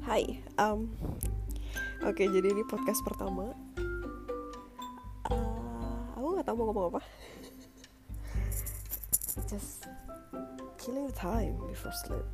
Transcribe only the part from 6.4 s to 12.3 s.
nggak tahu mau ngomong apa. Just killing the time before sleep.